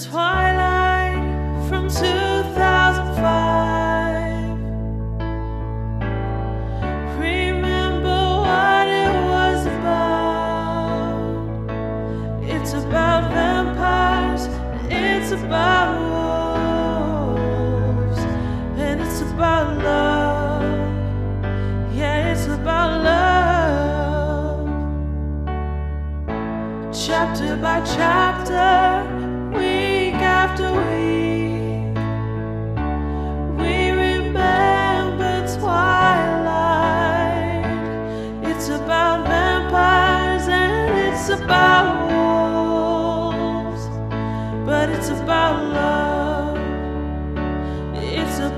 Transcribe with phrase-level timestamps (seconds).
[0.00, 0.39] Twilight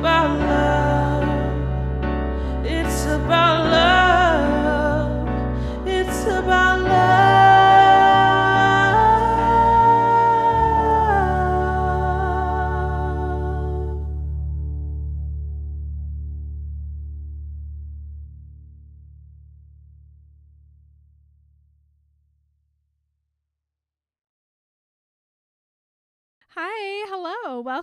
[0.02, 0.61] about love.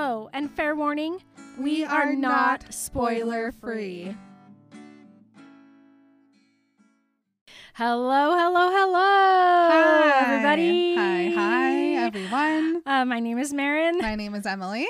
[0.00, 1.20] Oh, and fair warning,
[1.58, 4.14] we, are, not spoiler free.
[7.74, 10.20] Hello, hello, hello, Hi.
[10.20, 10.94] everybody.
[10.94, 12.82] Hi, hi, everyone.
[12.86, 14.86] Uh, my name is Marin, My name is Emily.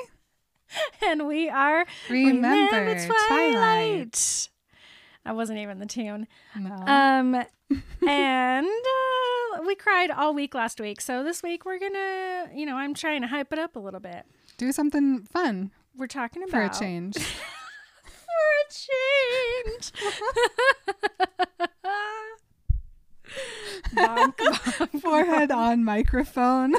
[1.08, 4.50] and we are Remember, Twilight.
[5.25, 6.26] I wasn't even the tune.
[6.54, 6.75] No.
[6.86, 7.34] Um,
[8.06, 11.00] and uh, we cried all week last week.
[11.00, 14.00] So this week we're gonna, you know, I'm trying to hype it up a little
[14.00, 14.26] bit.
[14.58, 17.16] Do something fun We're talking about for a change.
[17.16, 18.66] For a
[19.64, 19.92] change.
[23.94, 25.00] Bonk, bonk.
[25.00, 26.74] Forehead on microphone.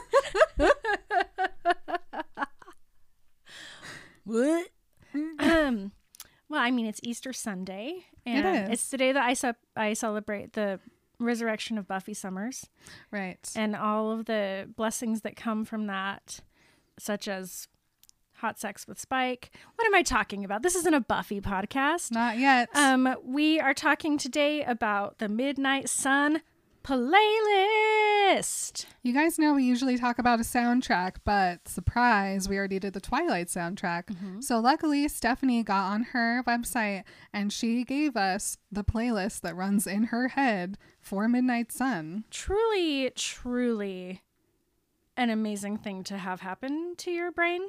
[4.25, 4.67] What?
[5.39, 5.91] um,
[6.49, 10.79] well, I mean, it's Easter Sunday, and it's the day that I I celebrate the
[11.19, 12.69] resurrection of Buffy Summers
[13.09, 13.39] right.
[13.55, 16.41] and all of the blessings that come from that,
[17.01, 17.67] such as
[18.39, 19.51] hot sex with Spike.
[19.75, 20.63] What am I talking about?
[20.63, 22.11] This isn't a Buffy podcast.
[22.11, 22.69] Not yet.
[22.73, 26.41] Um, we are talking today about the Midnight Sun
[26.83, 28.85] playlist.
[29.03, 33.01] You guys know we usually talk about a soundtrack, but surprise, we already did the
[33.01, 34.05] Twilight soundtrack.
[34.05, 34.41] Mm-hmm.
[34.41, 39.85] So luckily, Stephenie got on her website and she gave us the playlist that runs
[39.85, 42.23] in her head for Midnight Sun.
[42.31, 44.21] Truly, truly
[45.19, 47.61] an amazing thing to have happen to your brain.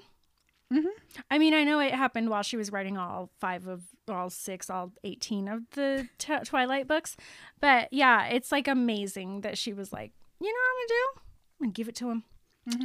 [0.72, 0.87] Mhm.
[1.31, 4.71] I mean, I know it happened while she was writing all five of, all six,
[4.71, 7.16] all 18 of the t- Twilight books.
[7.60, 10.94] But yeah, it's like amazing that she was like, you know what I'm going to
[10.94, 11.21] do?
[11.60, 12.25] I'm going to give it to him.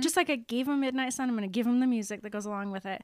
[0.02, 2.32] Just like I gave him Midnight Sun, I'm going to give him the music that
[2.32, 3.04] goes along with it.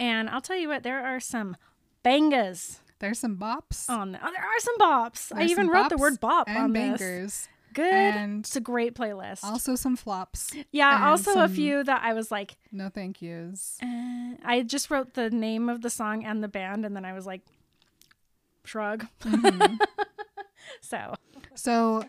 [0.00, 1.56] And I'll tell you what, there are some
[2.02, 3.90] bangers There's some bops.
[3.90, 5.30] on the, oh, there are some bops.
[5.36, 7.48] I even wrote the word bop on this.
[7.72, 7.92] Good.
[7.92, 9.44] And it's a great playlist.
[9.44, 10.50] Also some flops.
[10.72, 13.78] yeah, also a few that I was like, No thank yous.
[13.82, 17.12] uh, I just wrote the name of the song and the band, and then I
[17.12, 17.42] was like,
[18.64, 19.06] shrug.
[19.22, 19.78] Mhm.
[20.80, 21.14] So
[21.54, 22.04] so,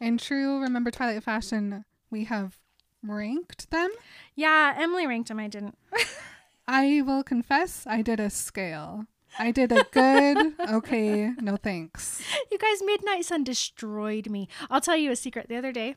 [0.00, 2.58] in true Remember Twilight fashion, we have
[3.02, 3.90] ranked them.
[4.34, 5.40] yeah, Emily ranked them.
[5.40, 5.76] I didn't.
[6.68, 9.06] I will confess, I did a scale.
[9.38, 12.22] I did a good, okay, no thanks.
[12.50, 14.48] You guys, Midnight Sun destroyed me.
[14.70, 15.48] I'll tell you a secret.
[15.48, 15.96] The other day,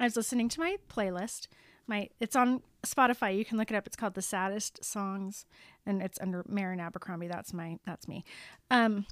[0.00, 1.46] I was listening to my playlist.
[1.86, 3.36] My it's on Spotify.
[3.36, 3.86] You can look it up.
[3.86, 5.44] It's called the saddest songs,
[5.86, 7.28] and it's under Marin Abercrombie.
[7.28, 8.24] That's my that's me.
[8.70, 9.06] Um,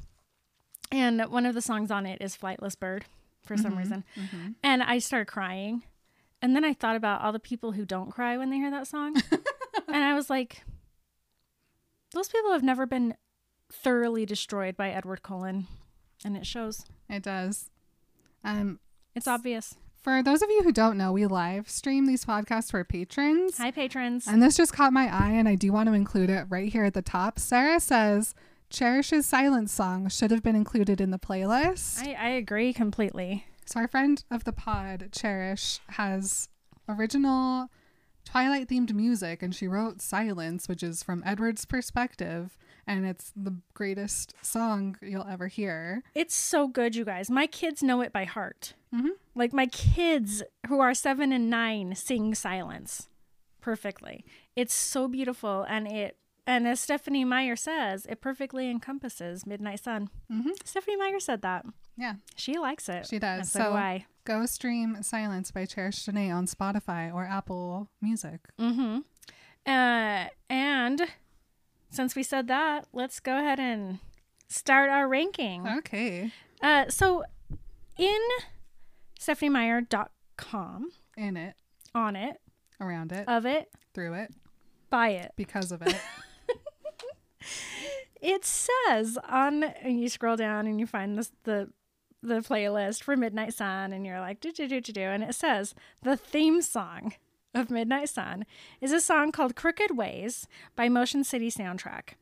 [0.93, 3.05] and one of the songs on it is "Flightless Bird"
[3.45, 4.05] for some reason,
[4.63, 5.83] and I started crying.
[6.43, 8.87] And then I thought about all the people who don't cry when they hear that
[8.87, 9.15] song,
[9.89, 10.63] and I was like,
[12.13, 13.15] those people have never been
[13.73, 15.67] thoroughly destroyed by Edward Cullen,
[16.25, 16.85] and it shows.
[17.09, 17.71] It does.
[18.45, 18.81] Um,
[19.15, 19.75] It's obvious.
[20.03, 23.59] for those of you who don't know, we live stream these podcasts for patrons.
[23.59, 24.27] Hi, patrons.
[24.27, 26.85] And this just caught my eye, and I do want to include it right here
[26.85, 27.39] at the top.
[27.39, 28.35] Sarah says,
[28.71, 32.07] Cherish's silence song should have been included in the playlist.
[32.07, 33.47] I, I agree completely.
[33.67, 36.49] So our friend of the pod, Cherish, has
[36.89, 37.69] original
[38.25, 43.57] Twilight themed music, and she wrote Silence, which is from Edward's perspective, and it's the
[43.75, 46.03] greatest song you'll ever hear.
[46.15, 47.31] It's so good, you guys.
[47.31, 48.75] My kids know it by heart.
[48.95, 49.11] Mhm.
[49.35, 53.09] Like my kids who are seven and nine sing Silence
[53.61, 54.25] perfectly.
[54.57, 56.17] It's so beautiful, and it
[56.47, 60.11] and as Stephenie Meyer says, it perfectly encompasses Midnight Sun.
[60.31, 60.51] Mhm.
[60.67, 61.65] Stephenie Meyer said that.
[61.97, 63.07] Yeah, She likes it.
[63.07, 63.41] She does.
[63.41, 64.07] And so, So- do I.
[64.25, 68.41] go stream Silence by Cherish Danae on Spotify or Apple Music.
[68.59, 69.01] Mm-hmm.
[69.67, 71.03] Uh, and
[71.91, 73.99] since we said that, let's go ahead and
[74.49, 75.67] start our ranking.
[75.67, 76.33] Okay.
[76.63, 77.25] Uh, so
[77.99, 78.21] in
[79.19, 81.55] stepheniemeyer.com, In it,
[81.95, 82.41] on it,
[82.81, 84.33] around it, of it, through it,
[84.89, 85.97] by it, because of it.
[88.21, 91.71] it says on, and you scroll down and you find this, the
[92.23, 95.35] the playlist for Midnight Sun, and you're like, do do do do do, and it
[95.35, 97.15] says the theme song
[97.55, 98.45] of Midnight Sun
[98.81, 102.15] is a song called "Crooked Ways" by Motion City Soundtrack.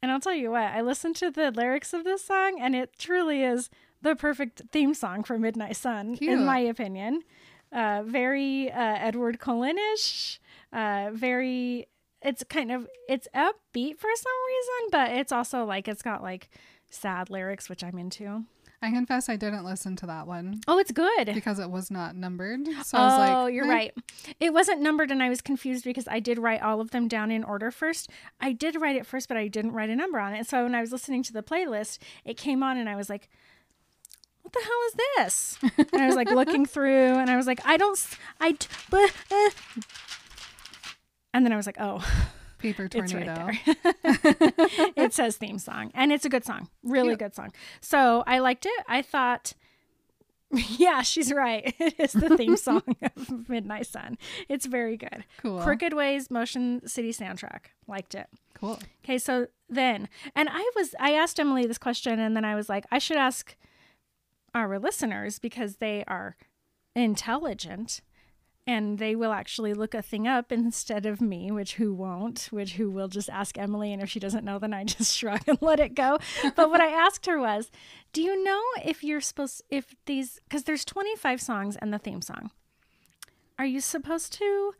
[0.00, 2.92] And I'll tell you what, I listened to the lyrics of this song, and it
[2.98, 3.68] truly is
[4.00, 6.32] the perfect theme song for Midnight Sun, Cute.
[6.32, 7.22] in my opinion.
[7.72, 10.40] Uh, very uh, Edward Cullen-ish,
[10.72, 11.86] uh, very.
[12.22, 16.48] It's kind of it's upbeat for some reason, but it's also like it's got like
[16.90, 18.44] sad lyrics, which I'm into.
[18.80, 21.26] I confess I didn't listen to that one Oh, it's good.
[21.34, 22.64] because it was not numbered.
[22.84, 23.68] So oh, I was like, Oh, you're eh.
[23.68, 23.94] right.
[24.38, 27.30] It wasn't numbered, and I was confused because I did write all of them down
[27.32, 28.08] in order first.
[28.40, 30.46] I did write it first, but I didn't write a number on it.
[30.46, 33.28] So when I was listening to the playlist, it came on, and I was like,
[34.42, 35.58] "What the hell is this?"
[35.92, 37.98] and I was like looking through, and I was like, "I don't,
[38.40, 38.56] I,
[38.90, 39.50] but," uh.
[41.34, 42.04] and then I was like, "Oh."
[42.58, 43.46] Paper It's Tornado.
[43.46, 44.92] right there.
[44.96, 47.18] it says theme song, and it's a good song, really Cute.
[47.20, 47.52] good song.
[47.80, 48.84] So I liked it.
[48.88, 49.52] I thought,
[50.52, 51.74] yeah, she's right.
[51.80, 52.82] It is the theme song
[53.16, 54.18] of Midnight Sun.
[54.48, 55.24] It's very good.
[55.42, 55.60] Cool.
[55.60, 57.66] Crooked Ways Motion City soundtrack.
[57.86, 58.26] Liked it.
[58.54, 58.78] Cool.
[59.04, 62.68] Okay, so then, and I was, I asked Emily this question, and then I was
[62.68, 63.56] like, I should ask
[64.54, 66.36] our listeners because they are
[66.96, 68.00] intelligent
[68.68, 72.74] and they will actually look a thing up instead of me, which who won't, which
[72.74, 75.56] who will just ask Emily, and if she doesn't know, then I just shrug and
[75.62, 76.18] let it go.
[76.54, 77.70] But what I asked her was,
[78.12, 82.20] do you know if you're supposed, if these, because there's 25 songs and the theme
[82.20, 82.50] song,
[83.58, 84.72] are you supposed to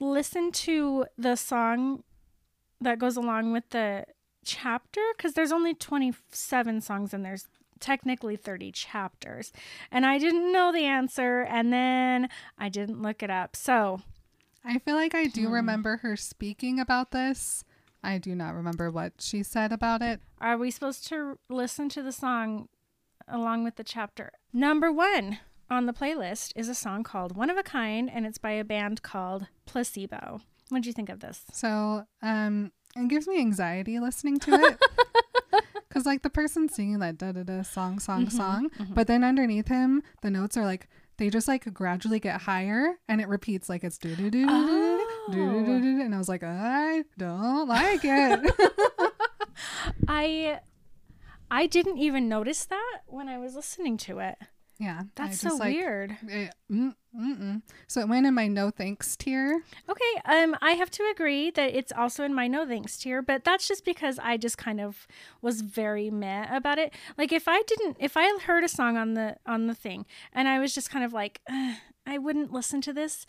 [0.00, 2.02] listen to the song
[2.80, 4.06] that goes along with the
[4.44, 7.46] chapter because there's only 27 songs and there's
[7.80, 9.52] technically 30 chapters
[9.90, 12.28] and i didn't know the answer and then
[12.58, 14.00] i didn't look it up so
[14.64, 15.52] I feel like I do Hmm.
[15.54, 17.64] remember her speaking about this.
[18.02, 20.20] I do not remember what she said about it.
[20.40, 22.68] are we supposed to listen to the song
[23.26, 25.38] along with the chapter number one
[25.70, 28.64] on the playlist is a song called one of a kind and it's by a
[28.64, 30.40] band called placebo
[30.70, 34.78] what do you think of this So, um, it gives me anxiety listening to it.
[35.88, 38.94] because like the person singing that da da da song song mm-hmm, song, mm-hmm.
[38.94, 43.20] but then underneath him the notes are like they just like gradually get higher and
[43.20, 44.46] it repeats like it's do do do
[45.30, 48.54] do do do and I was like I don't like it.
[50.08, 50.60] I
[51.50, 54.38] I didn't even notice that when I was listening to it
[54.78, 57.62] yeah, that's so like, weird eh, mm, mm-mm.
[57.88, 59.62] So it went in my no thanks tier.
[59.88, 63.44] Okay, um, I have to agree that it's also in my no thanks tier, but
[63.44, 65.06] that's just because I just kind of
[65.42, 66.94] was very meh about it.
[67.16, 70.46] Like if I didn't, if I heard a song on the on the thing and
[70.46, 71.40] I was just kind of like,
[72.06, 73.26] I wouldn't listen to this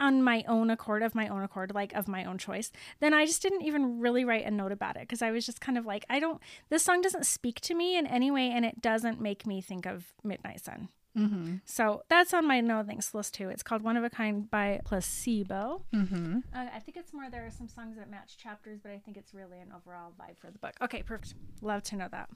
[0.00, 3.26] on my own accord, of my own accord, like of my own choice, then I
[3.26, 5.86] just didn't even really write a note about it because I was just kind of
[5.86, 9.20] like, I don't, this song doesn't speak to me in any way, and it doesn't
[9.20, 10.88] make me think of Midnight Sun.
[11.16, 11.56] Mm-hmm.
[11.64, 13.48] So that's on my no thanks list too.
[13.48, 15.82] It's called One of a Kind by Placebo.
[15.94, 16.38] Mm-hmm.
[16.52, 19.16] Uh, I think it's more there are some songs that match chapters, but I think
[19.16, 20.74] it's really an overall vibe for the book.
[20.82, 21.34] Okay, perfect.
[21.62, 22.28] Love to know that.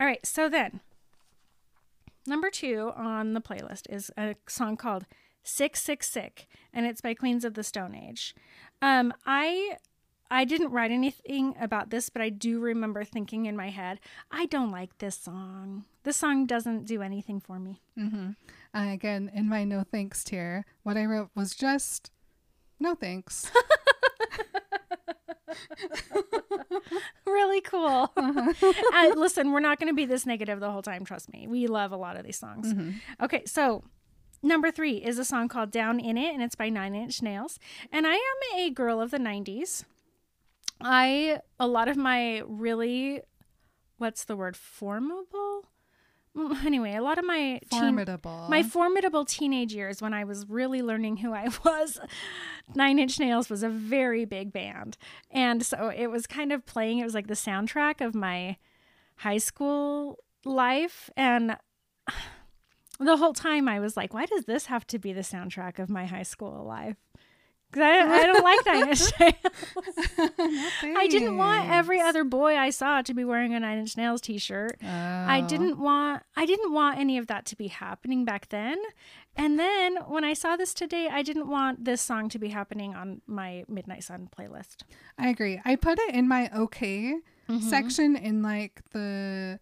[0.00, 0.80] All right, so then
[2.26, 5.06] number two on the playlist is a song called
[5.42, 8.34] Sick Sick Sick, and it's by Queens of the Stone Age.
[8.82, 9.76] Um, I
[10.30, 13.98] I didn't write anything about this, but I do remember thinking in my head,
[14.30, 15.86] I don't like this song.
[16.04, 17.80] This song doesn't do anything for me.
[17.98, 18.30] Mm-hmm.
[18.72, 22.12] Uh, again, in my no thanks tier, what I wrote was just
[22.78, 23.50] no thanks.
[27.26, 28.12] really cool.
[28.16, 31.04] uh, listen, we're not going to be this negative the whole time.
[31.04, 31.48] Trust me.
[31.48, 32.72] We love a lot of these songs.
[33.20, 33.82] Okay, so
[34.42, 37.58] number three is a song called Down in It, and it's by Nine Inch Nails.
[37.92, 39.84] And I am a girl of the 90s.
[40.80, 43.20] I, a lot of my really,
[43.98, 45.66] what's the word, formable?
[46.36, 48.46] mm, anyway, a lot of my teen- Formidable.
[48.48, 51.98] my formidable teenage years when I was really learning who I was,
[52.74, 54.96] Nine Inch Nails was a very big band.
[55.30, 58.56] And so it was kind of playing, it was like the soundtrack of my
[59.16, 61.10] high school life.
[61.16, 61.56] And
[63.00, 65.88] the whole time I was like, why does this have to be the soundtrack of
[65.88, 66.96] my high school life?
[67.70, 70.30] Because I, I don't like Nine Inch Nails.
[70.96, 74.20] I didn't want every other boy I saw to be wearing a Nine Inch Nails
[74.20, 74.76] t-shirt.
[74.82, 75.46] I Oh.
[75.46, 78.76] didn't want I didn't want any of that to be happening back then.
[79.36, 82.94] And then when I saw this today, I didn't want this song to be happening
[82.96, 84.82] on my Midnight Sun playlist.
[85.16, 85.60] I agree.
[85.64, 87.14] I put it in my okay
[87.48, 87.68] Mm-hmm.
[87.68, 89.58] section in like the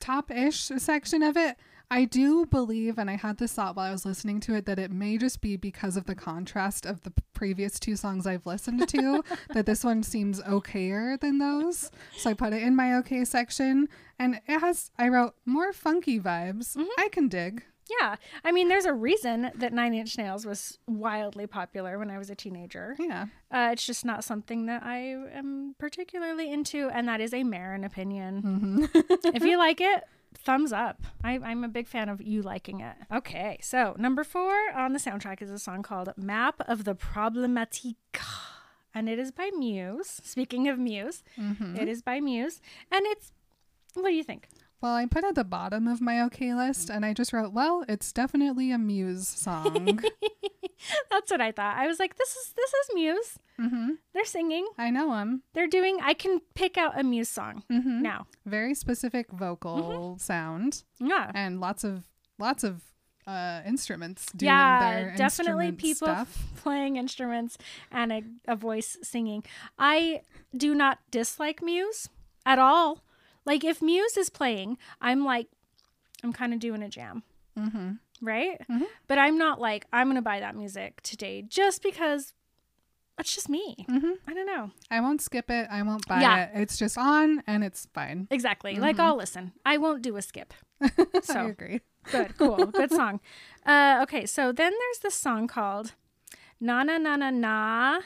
[0.00, 1.56] top ish section of it.
[1.90, 4.78] I do believe, and I had this thought while I was listening to it, that
[4.78, 8.88] it may just be because of the contrast of the previous two songs I've listened
[8.88, 11.90] to that this one seems okayer than those.
[12.16, 13.88] So I put it in my okay section,
[14.18, 16.76] and it has, I wrote more funky vibes.
[16.76, 16.88] Mm-hmm.
[16.98, 17.62] I can dig.
[18.00, 18.16] Yeah.
[18.44, 22.30] I mean, there's a reason that Nine Inch Nails was wildly popular when I was
[22.30, 22.96] a teenager.
[22.98, 23.26] Yeah.
[23.50, 27.84] Uh, it's just not something that I am particularly into, and that is a Marin
[27.84, 28.88] opinion.
[28.92, 29.36] Mm-hmm.
[29.36, 30.02] if you like it,
[30.36, 31.02] thumbs up.
[31.24, 32.96] I, I'm a big fan of you liking it.
[33.12, 37.94] Okay, so number four on the soundtrack is a song called Map of the Problematique.
[38.94, 40.20] And it is by Muse.
[40.24, 41.76] Speaking of Muse, Mm-hmm.
[41.76, 42.60] it is by Muse.
[42.90, 43.32] And it's,
[43.94, 44.48] what do you think?
[44.80, 47.84] Well, I put at the bottom of my okay list, and I just wrote, well,
[47.88, 50.00] it's definitely a Muse song.
[51.10, 51.76] That's what I thought.
[51.76, 53.38] I was like, this is this is Muse.
[53.58, 53.88] mm-hmm.
[54.12, 54.66] They're singing.
[54.78, 55.42] I know them.
[55.54, 55.98] They're doing.
[56.02, 58.02] I can pick out a Muse song Mm-hmm.
[58.02, 58.26] now.
[58.44, 59.76] Very specific vocal
[60.12, 60.18] Mm-hmm.
[60.18, 61.30] sound Yeah.
[61.34, 62.04] and lots of
[62.38, 62.82] lots of
[63.26, 66.44] uh, instruments doing yeah, their definitely people stuff.
[66.56, 67.56] playing instruments
[67.90, 69.42] and a, a voice singing.
[69.78, 70.20] I
[70.56, 72.08] do not dislike Muse
[72.44, 73.02] at all.
[73.46, 75.46] Like if Muse is playing, I'm like,
[76.22, 77.22] I'm kind of doing a jam,
[77.58, 77.92] Mm-hmm.
[78.20, 78.60] right?
[78.68, 78.86] Mhm.
[79.06, 82.34] But I'm not like I'm gonna buy that music today just because
[83.18, 83.86] it's just me.
[83.88, 84.12] Mm-hmm.
[84.28, 85.66] I don't know I won't skip it.
[85.70, 86.36] I won't buy Yeah.
[86.44, 86.50] it.
[86.54, 88.26] It's just on and it's fine.
[88.30, 88.76] exactly.
[88.76, 89.52] Like I'll listen.
[89.64, 90.52] I won't do a skip.
[90.82, 90.90] I
[91.22, 91.80] So agree.
[92.10, 93.20] good, cool, good song.
[93.66, 95.94] Uh, okay, so then there's this song called
[96.60, 98.00] "Na Na Na Na Na,"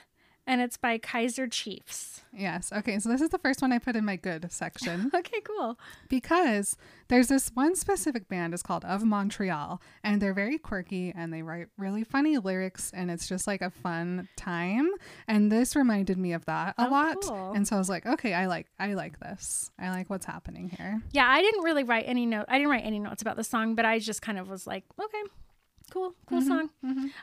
[0.46, 2.22] and it's by Kaiser Chiefs.
[2.32, 2.72] Yes.
[2.72, 3.00] Okay.
[3.00, 5.76] So this is the first one I put in my good section Okay, cool.
[6.08, 6.76] because
[7.08, 8.54] there's this one specific band.
[8.54, 13.10] It's called Of Montreal, and they're very quirky and they write really funny lyrics, and
[13.10, 14.88] it's just like a fun time.
[15.26, 17.16] And this reminded me of that a Oh, lot.
[17.22, 17.52] cool.
[17.52, 19.70] And so I was like, okay, I like, I like this.
[19.78, 21.02] I like what's happening here.
[21.10, 22.44] Yeah, I didn't really write any note.
[22.48, 24.84] I didn't write any notes about the song, but I just kind of was like,
[25.02, 25.22] okay,
[25.90, 26.70] cool, cool song.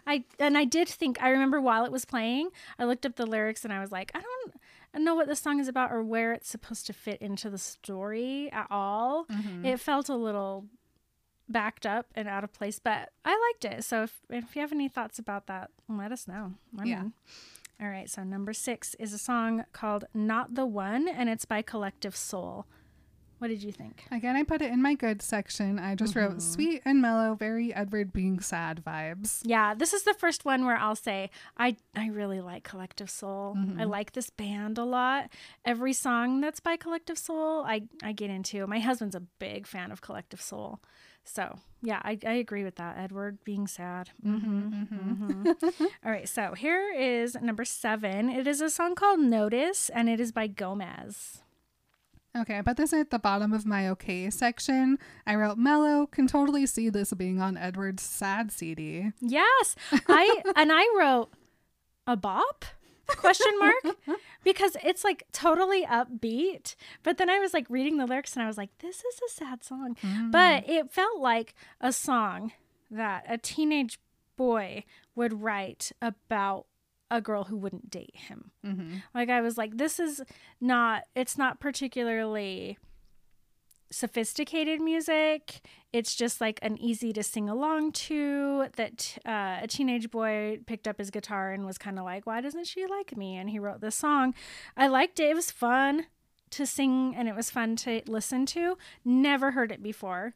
[0.06, 1.22] I and I did think.
[1.22, 4.12] I remember while it was playing, I looked up the lyrics and I was like,
[4.16, 7.50] I don't know what this song is about or where it's supposed to fit into
[7.50, 9.26] the story at all.
[9.26, 9.66] Mm-hmm.
[9.66, 10.66] It felt a little
[11.50, 13.84] backed up and out of place, but I liked it.
[13.84, 16.54] So if if you have any thoughts about that, let us know.
[16.78, 17.00] I'm Yeah.
[17.02, 17.14] in.
[17.80, 21.62] All right, so number six is a song called Not the One, and it's by
[21.62, 22.66] Collective Soul.
[23.40, 24.06] What did you think?
[24.12, 25.78] Again, I put it in my good section.
[25.80, 26.32] I just Mm-hmm.
[26.34, 29.42] wrote sweet and mellow, very Edward being sad vibes.
[29.44, 33.56] Yeah, this is the first one where I'll say I I really like Collective Soul.
[33.78, 35.30] I like this band a lot.
[35.66, 38.66] Every song that's by Collective Soul, I I get into.
[38.68, 40.80] My husband's a big fan of Collective Soul.
[41.24, 42.98] So, yeah, I, I agree with that.
[42.98, 44.12] Edward being sad.
[44.24, 45.46] hmm
[46.06, 48.30] All right, so here is number seven.
[48.30, 51.44] It is a song called Notice, and it is by Gomez.
[52.36, 55.00] Okay, I put this at the bottom of my okay section.
[55.26, 59.12] I wrote mellow, can totally see this being on Edward's sad CD.
[59.22, 59.76] Yes,
[60.08, 61.30] I and I wrote
[62.06, 62.66] a bop
[63.08, 63.96] question mark
[64.44, 66.76] because it's like totally upbeat.
[67.04, 69.34] But then I was like reading the lyrics and I was like, this is a
[69.34, 69.98] sad song.
[70.32, 70.70] But mm.
[70.70, 72.52] it felt like a song
[72.92, 74.00] that a teenage
[74.36, 74.84] boy
[75.16, 76.66] would write about
[77.10, 78.52] a girl who wouldn't date him.
[78.66, 78.98] Mm-hmm.
[79.14, 80.22] Like I was like, this is
[80.60, 81.04] not.
[81.16, 82.78] It's not particularly
[83.90, 85.62] sophisticated music.
[85.94, 90.88] It's just like an easy to sing along to that uh, a teenage boy picked
[90.88, 93.38] up his guitar and was kind of like, why doesn't she like me?
[93.38, 94.34] And he wrote this song.
[94.76, 95.30] I liked it.
[95.30, 96.08] It was fun
[96.52, 98.78] to sing and it was fun to listen to.
[99.04, 100.34] Never heard it before.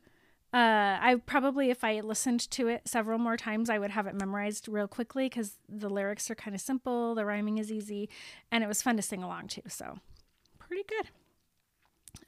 [0.53, 4.15] Uh, I probably, if I listened to it several more times, I would have it
[4.15, 8.09] memorized real quickly because the lyrics are kind of simple, the rhyming is easy,
[8.51, 9.61] and it was fun to sing along to.
[9.69, 9.99] So,
[10.59, 11.07] pretty good.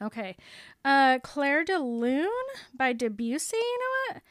[0.01, 0.37] Okay.
[0.85, 2.29] Uh Clair de Lune
[2.73, 4.21] by Debussy, you know what?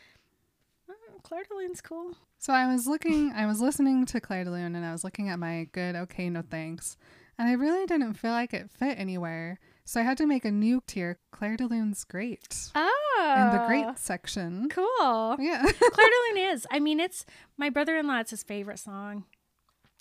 [0.89, 2.17] Uh, Clair de Lune's cool.
[2.39, 5.29] So I was looking, I was listening to Clair de Lune and I was looking
[5.29, 6.97] at my good, okay, no thanks.
[7.39, 9.61] And I really didn't feel like it fit anywhere.
[9.85, 11.19] So I had to make a new tier.
[11.31, 12.71] Clair de Lune's great.
[12.75, 14.69] Oh, in the great section.
[14.69, 15.37] Cool.
[15.39, 15.63] Yeah.
[15.63, 15.73] Claire
[16.35, 16.67] de Lune is.
[16.71, 17.25] I mean, it's
[17.57, 18.21] my brother in law.
[18.21, 19.25] It's his favorite song.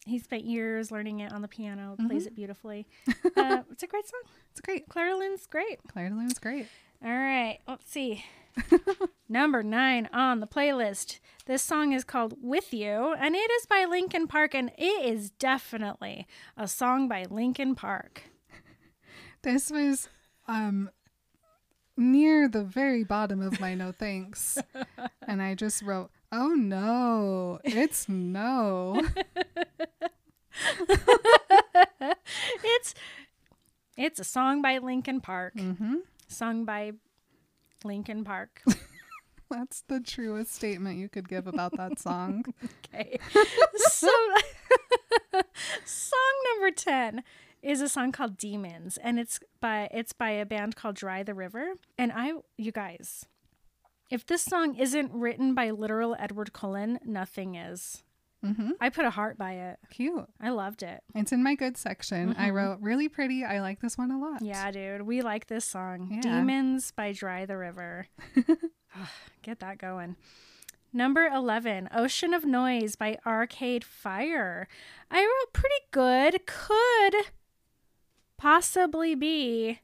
[0.06, 1.96] He spent years learning it on the piano.
[2.08, 2.88] Plays it beautifully.
[3.38, 4.22] uh, it's a great song.
[4.50, 4.90] it's great.
[4.90, 5.80] Clair de Lune's great.
[5.88, 6.68] Clair de Lune's great.
[7.04, 8.26] All right, let's see.
[9.30, 11.20] Number nine on the playlist.
[11.46, 15.30] This song is called With You, and it is by Linkin Park, and it is
[15.32, 18.24] definitely a song by Linkin Park.
[19.44, 20.10] This was
[20.48, 20.90] um
[21.98, 24.58] near the very bottom of my no thanks.
[25.28, 27.60] and I just wrote, "Oh no.
[27.64, 29.02] It's no."
[32.64, 32.94] It's
[33.98, 35.96] it's a song by Linkin Park, mm-hmm.
[36.28, 36.94] sung by
[37.84, 38.62] Linkin Park.
[39.50, 42.46] That's the truest statement you could give about that song.
[42.94, 43.20] Okay.
[43.76, 44.10] so
[45.86, 47.24] song number 10
[47.62, 51.34] is a song called Demons and it's by it's by a band called Dry the
[51.34, 53.26] River and I you guys
[54.10, 58.04] if this song isn't written by literal Edward Cullen nothing is.
[58.44, 58.72] mhm.
[58.82, 59.80] I put a heart by it.
[59.92, 60.28] Cute.
[60.42, 61.02] I loved it.
[61.16, 62.36] It's in my good section.
[62.38, 63.46] I wrote really pretty.
[63.46, 64.42] I like this one a lot.
[64.42, 66.10] Yeah, dude, we like this song.
[66.12, 66.22] Yeah.
[66.40, 68.08] Demons by Dry the River.
[69.44, 70.16] Get that going.
[70.92, 74.68] Number 11, Ocean of Noise by Arcade Fire.
[75.10, 76.46] I wrote pretty good.
[76.46, 77.16] Could
[78.42, 79.80] possibly be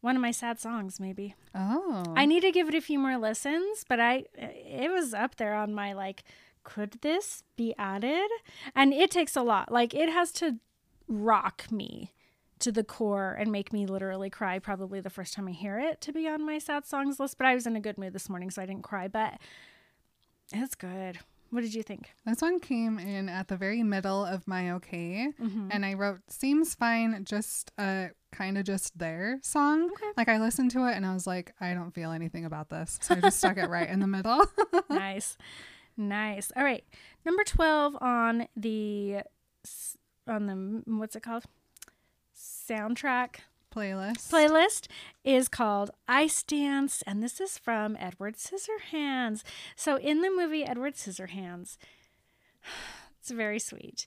[0.00, 1.34] one of my sad songs, maybe.
[1.54, 2.04] Oh.
[2.14, 5.54] I need to give it a few more listens, but I it was up there
[5.54, 6.22] on my like
[6.62, 8.30] could this be added?
[8.74, 9.72] And it takes a lot.
[9.72, 10.56] Like it has to
[11.08, 12.12] rock me
[12.60, 16.00] to the core and make me literally cry probably the first time I hear it
[16.02, 18.28] to be on my sad songs list, but I was in a good mood this
[18.28, 19.38] morning so I didn't cry, but
[20.52, 21.18] it's good.
[21.54, 22.10] What did you think?
[22.26, 25.68] This one came in at the very middle of my okay, Mm-hmm.
[25.70, 29.90] and I wrote "seems fine," just a kind of just there song.
[30.16, 32.98] Like I listened to it and I was like, I don't feel anything about this,
[33.00, 34.44] so I just stuck it right in the middle.
[34.90, 35.38] nice.
[35.96, 36.50] Nice.
[36.56, 36.82] All right.
[37.24, 39.18] Number 12 on the
[40.26, 41.44] on the what's it called?
[42.36, 43.36] soundtrack
[43.74, 44.30] Playlist.
[44.30, 44.86] playlist
[45.24, 49.42] is called Ice Dance, and this is from Edward Scissorhands.
[49.74, 51.76] So, in the movie Edward Scissorhands,
[53.20, 54.06] it's very sweet.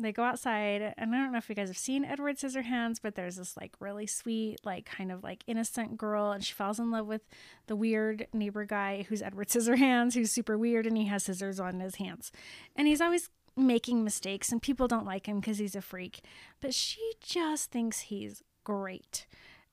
[0.00, 3.16] They go outside, and I don't know if you guys have seen Edward Scissorhands, but
[3.16, 6.90] there's this like really sweet, like kind of like innocent girl, and she falls in
[6.90, 7.22] love with
[7.66, 11.80] the weird neighbor guy who's Edward Scissorhands, who's super weird, and he has scissors on
[11.80, 12.32] his hands,
[12.76, 16.20] and he's always making mistakes, and people don't like him because he's a freak,
[16.60, 19.26] but she just thinks he's great.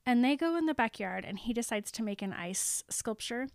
[0.04, 3.48] And they go in the backyard, and he decides to make an ice sculpture,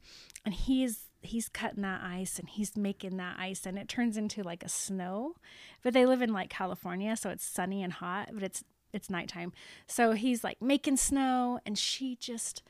[0.45, 4.41] and he's he's cutting that ice and he's making that ice and it turns into
[4.41, 5.35] like a snow.
[5.83, 8.63] But they live in like california so it's sunny and hot but it's
[8.93, 9.53] it's nighttime.
[9.87, 12.63] So he's like making snow and she just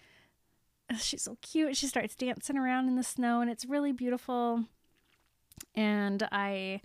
[1.00, 1.76] she's so cute.
[1.78, 4.66] She starts dancing around in the snow and it's really beautiful.
[5.76, 6.82] And i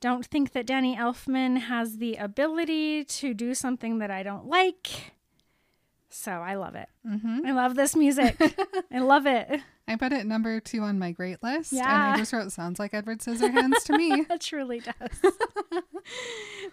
[0.00, 5.12] don't think that danny elfman has the ability to do something that i don't like
[6.08, 7.46] so i love it Mm-hmm.
[7.46, 8.36] i love this music
[8.92, 11.82] i love it I put it number two on my great list, Yeah.
[11.92, 14.24] and I just wrote "sounds like Edward Scissorhands" to me.
[14.30, 14.94] It truly does.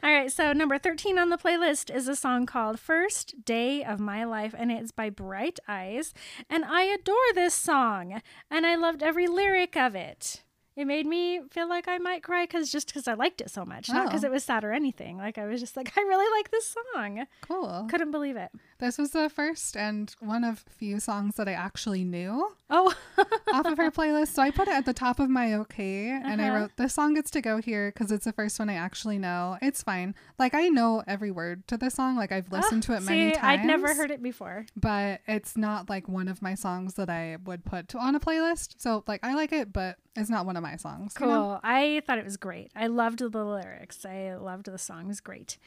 [0.04, 4.00] All right, so number 13 on the playlist is a song called First Day of
[4.00, 6.14] My Life, and it's by Bright Eyes.
[6.48, 10.44] And I adore this song, and I loved every lyric of it.
[10.78, 13.66] It made me feel like I might cry because just because I liked it so
[13.66, 14.28] much, not because Oh.
[14.28, 15.18] it was sad or anything.
[15.18, 17.26] Like I was just like, I really like this song.
[17.42, 17.88] Cool.
[17.90, 18.52] Couldn't believe it.
[18.80, 22.94] This was the first and one of few songs that I actually knew Oh,
[23.54, 24.28] off of her playlist.
[24.36, 26.58] So I put it at the top of my okay, and I Uh-huh.
[26.60, 29.58] wrote this song gets to go here because it's the first one I actually know.
[29.64, 30.14] It's fine.
[30.38, 32.16] Like I know every word to the song.
[32.18, 33.62] Like I've listened to it many see, times.
[33.62, 34.68] I'd never heard it before.
[34.76, 38.76] but it's not like one of my songs that I would put on a playlist.
[38.78, 41.14] So like I like it, but it's not one of my songs.
[41.16, 41.30] you Cool.
[41.34, 41.60] know?
[41.64, 42.72] I thought it was great.
[42.76, 44.06] I loved the lyrics.
[44.06, 45.06] I loved the song.
[45.06, 45.58] It was great.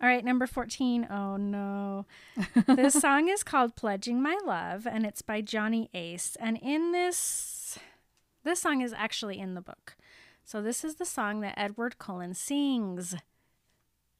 [0.00, 1.06] All right, number 14.
[1.10, 2.06] Oh no.
[2.66, 6.36] this song is called Pledging My Love and it's by Johnny Ace.
[6.40, 7.78] And in this
[8.44, 9.96] this song is actually in the book.
[10.44, 13.14] So this is the song that Edward Cullen sings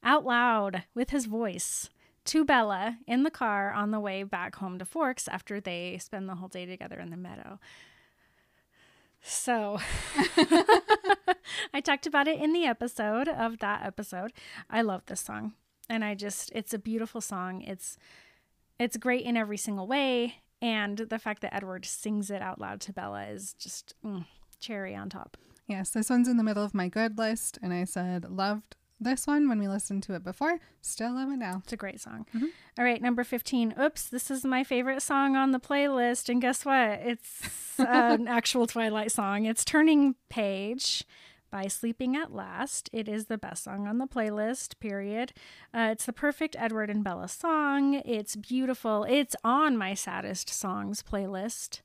[0.03, 1.91] out loud with his voice
[2.27, 6.29] to Bella in the car on the way back home to Forks after they spend
[6.29, 7.59] the whole day together in the meadow.
[9.27, 9.79] So
[11.73, 14.33] I talked about it in the episode of that episode.
[14.69, 15.55] I love this song.
[15.89, 17.63] And I just it's a beautiful song.
[17.63, 17.97] It's
[18.79, 22.81] it's great in every single way and the fact that Edward sings it out loud
[22.83, 24.25] to Bella is just mm,
[24.61, 25.37] cherry on top.
[25.67, 29.27] Yes, this one's in the middle of my good list, and I said loved this
[29.27, 30.59] one when we listened to it before.
[30.83, 31.61] Still love it now.
[31.65, 32.27] It's a great song.
[32.35, 32.49] Mhm.
[32.79, 33.75] All right, number 15.
[33.81, 36.29] Oops, this is my favorite song on the playlist.
[36.29, 37.01] And guess what?
[37.03, 37.43] It's
[37.79, 39.45] an actual Twilight song.
[39.45, 41.05] It's Turning Page
[41.51, 42.91] by Sleeping at Last.
[42.93, 45.33] It is the best song on the playlist, period.
[45.73, 47.95] Uh, it's the perfect Edward and Bella song.
[48.05, 49.05] It's beautiful.
[49.09, 51.83] It's on my saddest songs playlist.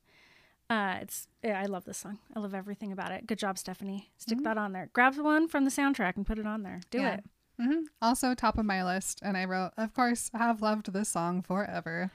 [0.70, 2.20] Uh, it's yeah, I love this song.
[2.36, 3.26] I love everything about it.
[3.26, 4.12] Good job, Stephenie.
[4.18, 4.90] Stick that on there.
[4.94, 6.82] Grab one from the soundtrack and put it on there.
[6.92, 7.14] Do Yeah.
[7.16, 7.24] it.
[7.60, 9.20] hmm Also, top of my list.
[9.24, 12.12] And I wrote, of course, have loved this song forever.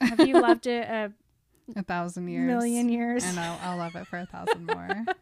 [0.00, 1.12] Have you loved it a
[1.74, 2.46] A thousand years.
[2.46, 3.24] million years?
[3.24, 5.04] And I'll, I'll love it for a thousand more.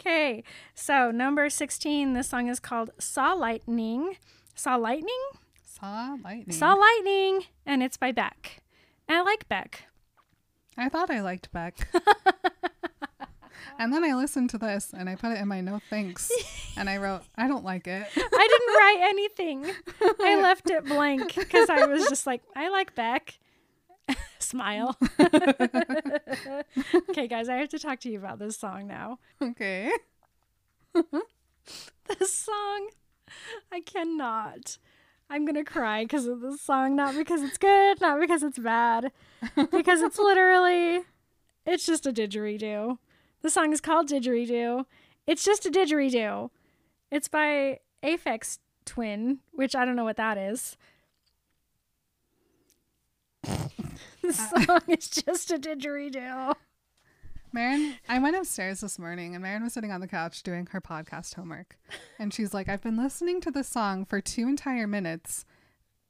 [0.00, 0.44] Okay,
[0.74, 4.16] so number 16, this song is called Saw Lightning.
[4.54, 5.18] Saw Lightning?
[5.64, 6.56] Saw lightning.
[6.56, 8.62] Saw Lightning, and it's by Beck.
[9.08, 9.84] And I like Beck.
[10.76, 11.88] I thought I liked Beck.
[13.78, 16.30] and then I listened to this and I put it in my no thanks.
[16.76, 18.06] And I wrote, I don't like it.
[18.16, 19.66] I didn't write anything.
[20.20, 23.38] I left it blank because I was just like, I like Beck.
[24.38, 24.96] Smile.
[27.10, 29.18] okay, guys, I have to talk to you about this song now.
[29.42, 29.90] okay.
[32.18, 32.90] This song,
[33.72, 34.78] I cannot.
[35.28, 39.12] I'm gonna cry because of this song, not because it's good, not because it's bad,
[39.70, 41.02] because it's literally,
[41.64, 42.98] it's just a didgeridoo.
[43.42, 44.86] The song is called Didgeridoo.
[45.26, 46.50] It's just a didgeridoo.
[47.10, 50.76] It's by Aphex Twin, which I don't know what that is.
[53.42, 54.32] the uh.
[54.32, 56.54] song is just a didgeridoo.
[57.56, 60.80] Marin, I went upstairs this morning and Marin was sitting on the couch doing her
[60.82, 61.78] podcast homework.
[62.18, 65.46] And she's like, I've been listening to this song for two entire minutes.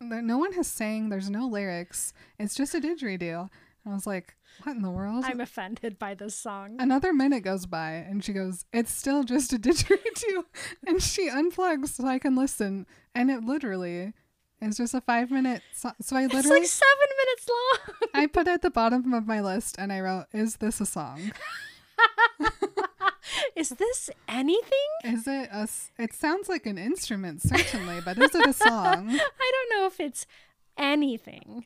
[0.01, 2.13] No one has sang, there's no lyrics.
[2.41, 3.39] It's just a didgeridoo.
[3.39, 5.25] And I was like, what in the world?
[5.25, 6.79] I'm offended by this song.
[6.81, 10.43] Another minute goes by and she goes, It's still just a didgeridoo.
[10.85, 12.87] and she unplugs so I can listen.
[13.15, 14.15] And it literally
[14.61, 15.93] is just a five minute song.
[16.01, 16.39] So I literally.
[16.39, 18.11] It's like seven minutes long.
[18.15, 20.87] I put it at the bottom of my list and I wrote, Is this a
[20.87, 21.33] song?
[23.55, 24.71] Is this anything?
[25.05, 25.69] Is it a.
[25.99, 29.11] it sounds like an instrument, certainly, but is it a song?
[29.11, 30.27] I don't know if it's
[30.77, 31.65] anything.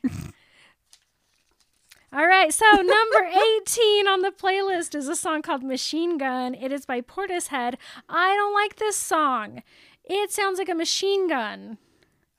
[2.13, 3.25] All right, so number
[3.61, 6.55] 18 on the playlist is a song called Machine Gun.
[6.55, 7.75] It is by Portishead.
[8.09, 9.63] I don't like this song.
[10.03, 11.77] It sounds like a machine gun.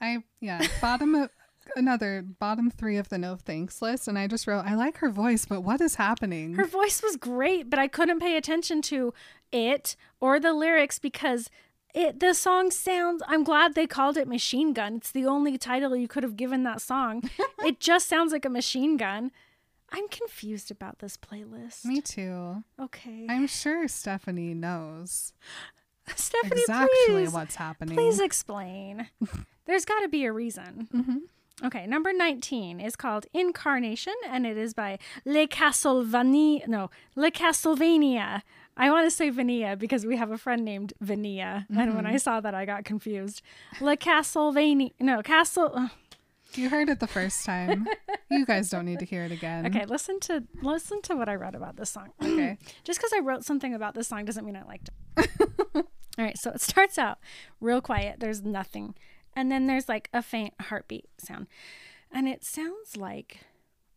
[0.02, 1.30] I yeah, bottom of
[1.76, 5.10] another bottom three of the no thanks list, and I just wrote, I like her
[5.10, 6.54] voice, but what is happening?
[6.54, 9.14] Her voice was great, but I couldn't pay attention to
[9.52, 11.48] it or the lyrics because
[11.94, 14.96] it the song sounds I'm glad they called it Machine Gun.
[14.96, 17.30] It's the only title you could have given that song.
[17.64, 19.30] it just sounds like a machine gun.
[19.94, 21.84] I'm confused about this playlist.
[21.84, 22.64] Me too.
[22.80, 23.26] Okay.
[23.28, 25.34] I'm sure Stephenie knows
[26.16, 27.96] Stephenie, exactly please, what's happening.
[27.96, 29.08] please explain.
[29.66, 30.88] There's got to be a reason.
[30.92, 31.18] Mhm.
[31.66, 36.66] Okay, number 19 is called Incarnation, and it is by Le Castle Vania.
[36.66, 38.42] No, Le Castle Vania.
[38.76, 42.16] I want to say Vania because we have a friend named Vania, and when I
[42.16, 43.42] saw that, I got confused.
[43.80, 44.90] Le Castle Vania.
[44.98, 45.90] No, Castle.
[46.54, 47.86] You heard it the first time.
[48.30, 49.66] you guys don't need to hear it again.
[49.66, 52.12] Okay, listen to listen to what I wrote about this song.
[52.22, 52.58] Okay.
[52.84, 55.30] Just because I wrote something about this song doesn't mean I liked it.
[55.74, 55.84] All
[56.24, 57.18] right, so it starts out
[57.60, 58.20] real quiet.
[58.20, 58.94] There's nothing.
[59.34, 61.46] And then there's like a faint heartbeat sound.
[62.10, 63.40] And it sounds like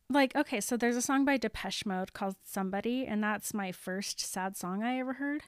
[0.10, 4.20] like okay, so there's a song by Depeche Mode called Somebody and that's my first
[4.20, 5.44] sad song I ever heard.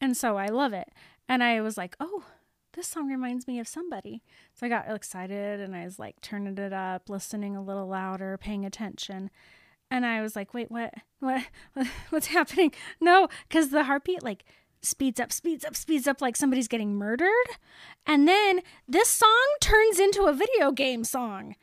[0.00, 0.88] And so I love it.
[1.28, 2.24] And I was like, "Oh,
[2.72, 4.22] this song reminds me of somebody."
[4.54, 8.36] So I got excited and I was like turning it up, listening a little louder,
[8.38, 9.30] paying attention.
[9.90, 10.94] And I was like, "Wait, what?
[11.20, 11.44] What?
[11.74, 14.44] what what's happening?" No, cuz the heartbeat like
[14.82, 17.28] speeds up, speeds up, speeds up like somebody's getting murdered.
[18.06, 21.56] And then this song turns into a video game song.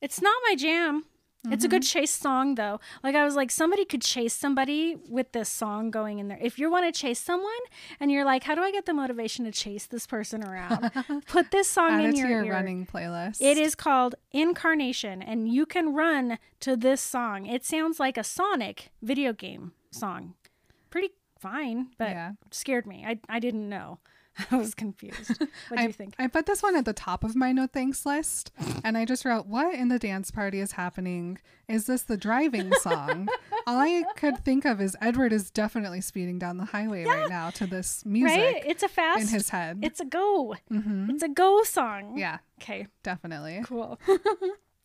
[0.00, 1.04] It's not my jam.
[1.50, 2.00] It's a good mm-hmm.
[2.00, 2.80] chase song though.
[3.02, 6.38] Like I was like somebody could chase somebody with this song going in there.
[6.40, 7.52] If you want to chase someone
[8.00, 10.90] and you're like, how do I get the motivation to chase this person around?
[11.26, 13.40] Put this song in your, your running playlist.
[13.40, 17.46] It is called Incarnation, and you can run to this song.
[17.46, 20.34] It sounds like a Sonic video game song.
[20.90, 22.32] Pretty fine, but Yeah.
[22.50, 23.04] scared me.
[23.06, 23.98] I, I didn't know.
[24.52, 25.38] I was confused.
[25.68, 26.14] What do I, you think?
[26.18, 28.52] I put this one at the top of my no thanks list,
[28.84, 31.38] and I just wrote, "What in the dance party is happening?
[31.66, 33.28] Is this the driving song?"
[33.66, 37.50] All I could think of is Edward is definitely speeding down the highway right now
[37.50, 38.62] to this music right?
[38.64, 39.20] It's a fast.
[39.20, 39.80] in his head.
[39.82, 40.54] It's a go.
[40.68, 42.16] hmm It's a go song.
[42.16, 42.86] Yeah, Okay.
[43.02, 43.62] definitely.
[43.64, 43.98] Cool.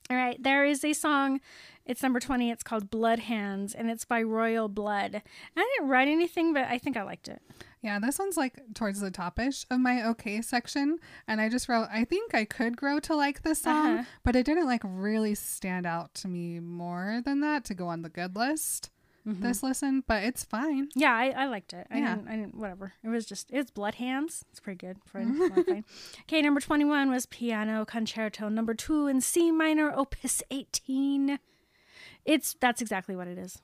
[0.09, 1.39] All right, there is a song.
[1.85, 2.49] It's number 20.
[2.49, 5.21] It's called Blood Hands and it's by Royal Blood.
[5.57, 7.41] I didn't write anything, but I think I liked it.
[7.81, 10.99] Yeah, this one's like towards the topish of my okay section.
[11.27, 14.03] And I just wrote, I think I could grow to like this song, Uh-huh.
[14.23, 18.01] but it didn't like really stand out to me more than that to go on
[18.01, 18.89] the good list
[19.25, 20.89] this listen, but it's fine.
[20.95, 21.87] Yeah, I, I liked it.
[21.89, 22.15] I Yeah.
[22.15, 22.91] didn't, I didn't, whatever.
[23.01, 24.43] It was just, it's Blood Hands.
[24.51, 24.97] It's pretty good.
[25.05, 25.39] Fine.
[26.23, 28.49] Okay, number 21 was Piano Concerto.
[28.49, 31.39] Number two in C minor, Opus 18.
[32.25, 33.59] It's, that's exactly what it is.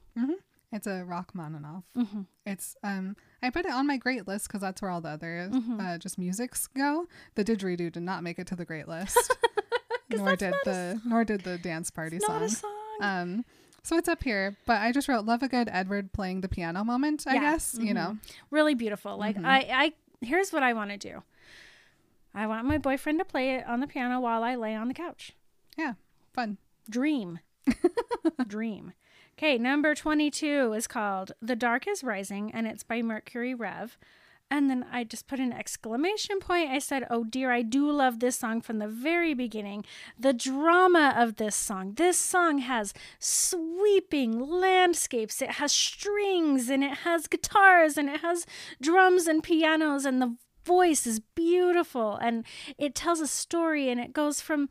[0.71, 1.83] It's a Rachmaninoff.
[1.97, 2.21] Mm-hmm.
[2.45, 5.49] It's um I put it on my great list because that's where all the other
[5.51, 5.79] Mm-hmm.
[5.79, 7.07] uh, just musics go.
[7.35, 9.17] The didgeridoo did not make it to the great list,
[10.11, 12.49] nor did the nor did the dance party Not song.
[12.49, 12.71] song.
[13.01, 13.45] Um,
[13.81, 16.83] so it's up here, but I just wrote love a good Edward playing the piano
[16.83, 17.25] moment.
[17.27, 17.39] I Yeah.
[17.53, 18.17] guess you know.
[18.51, 19.17] really beautiful.
[19.17, 19.45] Like Mm-hmm.
[19.47, 21.23] I, I here's what I want to do.
[22.35, 24.93] I want my boyfriend to play it on the piano while I lay on the
[24.93, 25.31] couch.
[25.77, 25.93] Yeah,
[26.35, 26.57] fun.
[26.87, 27.39] Dream.
[28.47, 28.93] Dream.
[29.37, 33.97] Okay, number 22 is called The Dark is Rising and it's by Mercury Rev.
[34.51, 36.71] And then I just put an exclamation point.
[36.71, 39.85] I said, Oh dear, I do love this song from the very beginning.
[40.19, 41.93] The drama of this song.
[41.93, 48.47] This song has sweeping landscapes, it has strings, and it has guitars, and it has
[48.81, 52.15] drums and pianos, and the voice is beautiful.
[52.15, 52.45] And
[52.77, 54.69] it tells a story, and it goes from,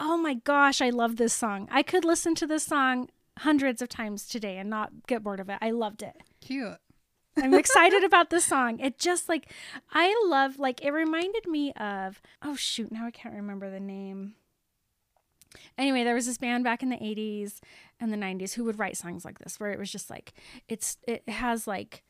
[0.00, 1.68] oh my gosh, I love this song.
[1.70, 5.48] I could listen to this song hundreds of times today and not get bored of
[5.48, 5.58] it.
[5.60, 6.16] I loved it.
[6.40, 6.78] Cute.
[7.36, 8.80] I'm excited about this song.
[8.80, 9.50] It just like
[9.92, 14.34] I love like it reminded me of oh shoot, now I can't remember the name.
[15.78, 17.60] Anyway, there was this band back in the 80s
[18.00, 20.34] and the 90s who would write songs like this where it was just like
[20.68, 22.02] it's it has like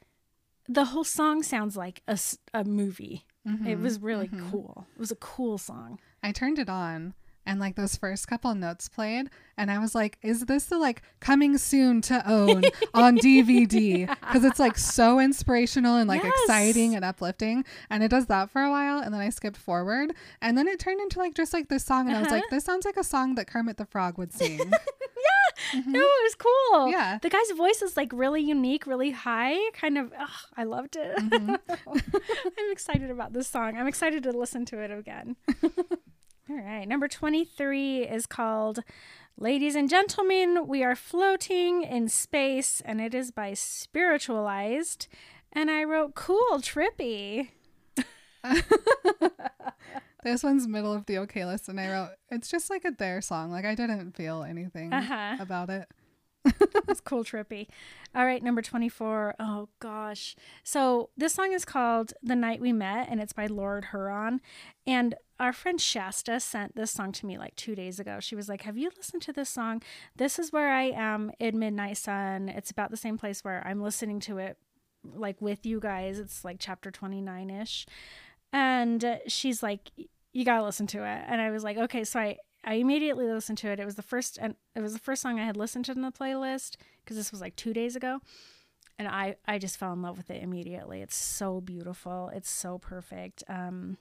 [0.69, 2.19] the whole song sounds like a,
[2.53, 3.25] a movie.
[3.45, 3.83] It mm-hmm.
[3.83, 4.51] was really mm-hmm.
[4.51, 4.87] cool.
[4.95, 5.99] It was a cool song.
[6.23, 7.15] I turned it on
[7.49, 11.03] and like those first couple notes played and I was like, is this the like
[11.19, 12.63] coming soon to own
[12.95, 14.07] on DVD?
[14.21, 16.33] Because it's like so inspirational and like Yes.
[16.43, 17.65] exciting and uplifting.
[17.91, 20.79] And it does that for a while and then I skipped forward and then it
[20.79, 22.55] turned into like just like this song and I was like, Uh-huh.
[22.57, 24.59] this sounds like a song that Kermit the Frog would sing.
[24.59, 25.81] Yeah.
[25.87, 26.79] No, it was cool.
[26.83, 26.91] Mm-hmm.
[26.93, 27.19] Yeah.
[27.21, 29.57] The guy's voice is like really unique, really high.
[29.73, 31.17] Kind of, ugh, I loved it.
[31.17, 31.55] Mm-hmm.
[31.89, 33.77] I'm excited about this song.
[33.77, 35.35] I'm excited to listen to it again.
[36.51, 36.87] All right.
[36.89, 38.81] Number 23 is called
[39.37, 45.09] Ladies and Gentlemen, We Are Floating in Space, and it is by Spiritualized.
[45.53, 47.49] And I wrote, cool, trippy.
[50.23, 53.21] this one's middle of the okay list and I wrote, it's just like a their
[53.21, 53.51] song.
[53.51, 55.37] Like I didn't feel anything Uh-huh.
[55.41, 55.89] about it.
[56.89, 57.67] It's cool, trippy.
[58.15, 59.35] All right, number 24.
[59.39, 60.35] Oh, gosh.
[60.65, 64.41] So this song is called The Night We Met, and it's by Lord Huron.
[64.87, 68.19] And our friend Shasta sent this song to me like two days ago.
[68.21, 69.83] She was like, Have you listened to this song?
[70.17, 72.49] This is where I am in Midnight Sun.
[72.49, 74.59] It's about the same place where I'm listening to it
[75.05, 76.19] like with you guys.
[76.19, 77.87] It's like chapter 29 ish.
[78.53, 79.91] And she's like,
[80.33, 81.25] You gotta listen to it.
[81.29, 82.03] And I was like, Okay.
[82.05, 83.79] So I, I immediately listened to it.
[83.79, 86.03] It was the first and it was the first song I had listened to in
[86.03, 88.21] the playlist because this was like two days ago.
[88.99, 91.03] And I, I just fell in love with it immediately.
[91.03, 92.33] It's so beautiful.
[92.35, 93.45] It's so perfect.
[93.49, 93.97] Um,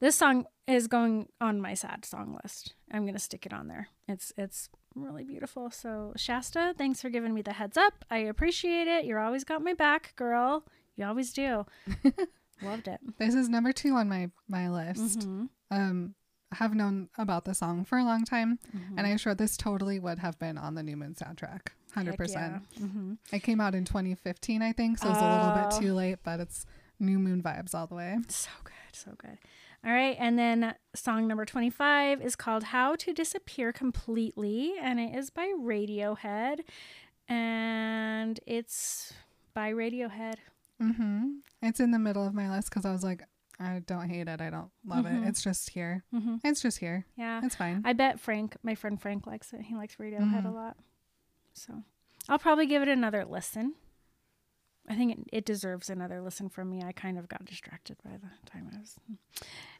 [0.00, 2.74] this song is going on my sad song list.
[2.92, 3.88] I'm gonna stick it on there.
[4.06, 5.70] It's it's really beautiful.
[5.70, 8.04] So Shasta, thanks for giving me the heads up.
[8.10, 9.04] I appreciate it.
[9.04, 10.64] You're always got my back, girl.
[10.96, 11.64] You always do.
[12.62, 13.00] Loved it.
[13.18, 15.20] This is number two on my my list.
[15.20, 15.48] Mhm.
[15.70, 16.14] Um,
[16.52, 18.98] have known about the song for a long time, Mm-hmm.
[18.98, 22.18] and I'm sure this totally would have been on the New Moon soundtrack, hundred Heck
[22.18, 22.62] percent.
[22.72, 22.86] yeah.
[22.86, 23.18] Mhm.
[23.32, 25.68] It came out in 2015, I think, so it's a little Oh.
[25.68, 26.64] bit too late, but it's
[26.98, 28.16] New Moon vibes all the way.
[28.28, 29.38] So good, so good.
[29.84, 35.14] All right, and then song number 25 is called How to Disappear Completely, and it
[35.14, 36.60] is by Radiohead.
[37.28, 39.12] And it's
[39.54, 40.36] by Radiohead.
[40.82, 41.28] Mm-hmm.
[41.62, 43.22] It's in the middle of my list because I was like,
[43.60, 45.24] I don't hate it, I don't love Mhm.
[45.24, 45.28] it.
[45.28, 46.04] It's just here.
[46.14, 46.40] Mhm.
[46.44, 47.04] It's just here.
[47.16, 47.40] Yeah.
[47.44, 47.82] It's fine.
[47.84, 49.62] I bet Frank, my friend Frank, likes it.
[49.62, 50.54] He likes Radiohead a Mhm.
[50.54, 50.76] lot.
[51.54, 51.82] So
[52.28, 53.74] I'll probably give it another listen.
[54.88, 56.82] I think it, it deserves another listen from me.
[56.82, 58.96] I kind of got distracted by the time I was.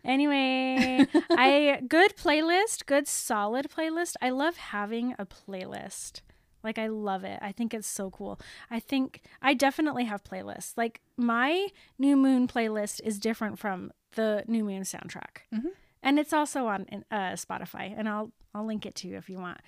[0.04, 4.14] Anyway, I good playlist, good solid playlist.
[4.22, 6.20] I love having a playlist.
[6.62, 7.38] Like I love it.
[7.40, 8.40] I think it's so cool.
[8.70, 10.72] I think I definitely have playlists.
[10.76, 11.68] Like my
[11.98, 15.70] New Moon playlist is different from the New Moon soundtrack, Mhm.
[16.02, 17.94] and it's also on uh, Spotify.
[17.96, 19.58] And I'll I'll link it to you if you want.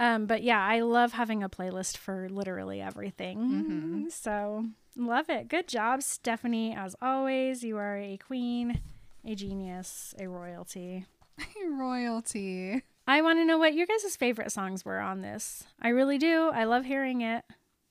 [0.00, 3.38] Um, but yeah, I love having a playlist for literally everything.
[3.38, 4.10] Mhm.
[4.12, 4.64] So
[4.96, 5.46] love it.
[5.48, 6.74] Good job, Stephenie.
[6.74, 8.80] As always, you are a queen,
[9.24, 11.06] a genius, a royalty.
[11.64, 12.82] A royalty.
[13.06, 15.64] I want to know what your guys' favorite songs were on this.
[15.80, 16.50] I really do.
[16.52, 17.44] I love hearing it.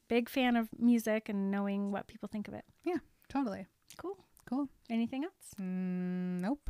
[0.07, 2.63] Big fan of music and knowing what people think of it.
[2.83, 3.65] Yeah, totally.
[3.97, 4.17] Cool.
[4.47, 4.67] Cool.
[4.89, 5.53] Anything else?
[5.59, 6.69] Mm, nope.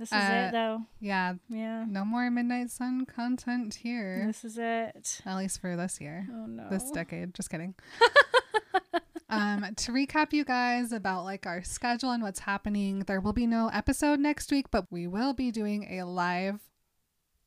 [0.00, 0.82] This is Uh, it, though.
[0.98, 1.34] Yeah.
[1.50, 1.84] Yeah.
[1.86, 4.24] No more Midnight Sun content here.
[4.26, 5.20] This is it.
[5.26, 6.26] At least for this year.
[6.32, 6.70] Oh no.
[6.70, 7.34] This decade.
[7.34, 7.74] Just kidding.
[9.28, 13.46] um, to recap you guys about like our schedule and what's happening, there will be
[13.46, 16.60] no episode next week, but we will be doing a live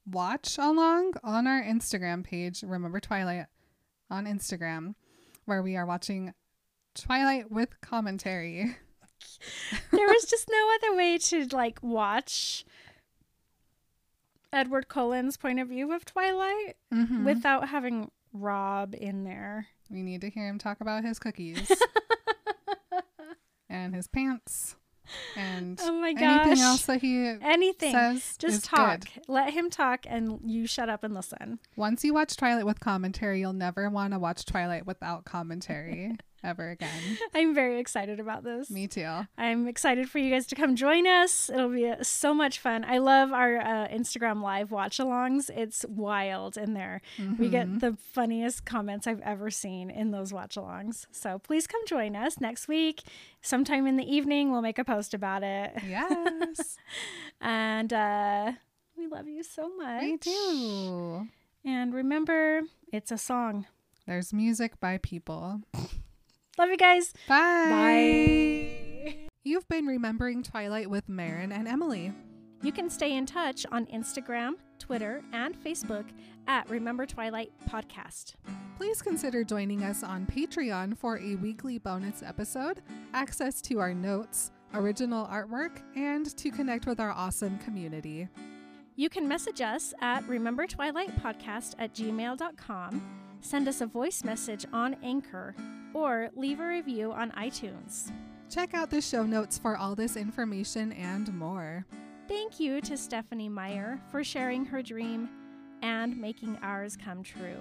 [0.05, 2.61] watch along on our Instagram page.
[2.61, 3.47] Remember Twilight
[4.11, 4.93] on Instagram,
[5.45, 6.35] where we are watching
[6.93, 8.75] Twilight with commentary.
[9.91, 12.65] There was just no other way to like watch
[14.51, 17.23] Edward Cullen's point of view of Twilight Mhm.
[17.25, 19.67] without having Rob in there.
[19.89, 21.71] we need to hear him talk about his cookies
[23.69, 24.75] and his pants
[25.35, 26.47] and Oh my gosh.
[26.47, 27.91] anything else that he Anything.
[27.93, 29.01] says Just talk.
[29.01, 29.23] good.
[29.27, 31.59] Let him talk and you shut up and listen.
[31.75, 36.69] Once you watch Twilight with commentary, you'll never want to watch Twilight without commentary ever
[36.69, 37.17] again.
[37.33, 38.69] I'm very excited about this.
[38.69, 39.07] Me too.
[39.37, 41.49] I'm excited for you guys to come join us.
[41.49, 42.83] It'll be uh, so much fun.
[42.85, 45.49] I love our uh, Instagram live watch alongs.
[45.49, 47.01] It's wild in there.
[47.17, 47.51] We Mhm.
[47.51, 51.05] get the funniest comments I've ever seen in those watch alongs.
[51.11, 53.03] So please come join us next week.
[53.41, 55.71] Sometime in the evening, we'll make a post about it.
[55.87, 56.77] Yes,
[57.41, 58.53] And uh,
[58.97, 60.01] we love you so much.
[60.03, 61.27] we do.
[61.65, 63.65] And remember, it's a song.
[64.05, 65.61] There's music by people.
[66.57, 67.13] Love you guys.
[67.27, 67.69] Bye.
[67.69, 69.27] Bye.
[69.43, 72.13] You've been remembering Twilight with Marin and Emily.
[72.61, 76.05] You can stay in touch on Instagram, Twitter, and Facebook
[76.47, 78.35] at Remember Twilight Podcast.
[78.77, 82.81] Please consider joining us on Patreon for a weekly bonus episode,
[83.13, 88.29] access to our notes, original artwork, and to connect with our awesome community.
[88.95, 93.01] You can message us at Remember Twilight Podcast at gmail.com,
[93.41, 95.55] send us a voice message on Anchor,
[95.93, 98.11] or leave a review on iTunes.
[98.49, 101.85] Check out the show notes for all this information and more.
[102.27, 105.29] Thank you to Stephenie Meyer for sharing her dream
[105.81, 107.59] and making ours come true.